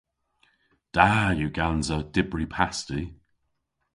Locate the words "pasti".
2.53-3.01